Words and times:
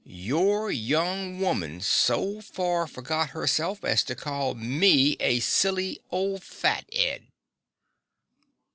Your 0.03 0.71
young 0.71 1.39
woman 1.39 1.79
so 1.79 2.41
far 2.41 2.87
forgot 2.87 3.29
herself 3.29 3.85
as 3.85 4.01
to 4.05 4.15
call 4.15 4.55
me 4.55 5.15
a 5.19 5.39
silly 5.41 5.99
ole 6.09 6.39
fat 6.39 6.85
'ead. 6.91 7.27